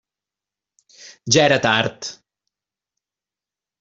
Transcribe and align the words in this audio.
Ja 1.35 1.43
era 1.49 1.59
tard. 1.67 1.99